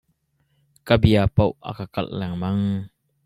Ka 0.87 0.95
bia 1.01 1.23
paoh 1.35 1.55
a 1.69 1.71
ka 1.77 1.85
kalh 1.93 2.13
lengmang. 2.19 2.61